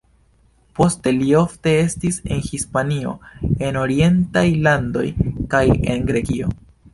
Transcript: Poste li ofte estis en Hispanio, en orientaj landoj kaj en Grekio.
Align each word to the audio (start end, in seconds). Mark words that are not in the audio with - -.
Poste 0.77 1.11
li 1.17 1.27
ofte 1.41 1.73
estis 1.81 2.17
en 2.35 2.41
Hispanio, 2.45 3.13
en 3.69 3.77
orientaj 3.83 4.45
landoj 4.69 5.05
kaj 5.53 5.63
en 5.95 6.11
Grekio. 6.11 6.51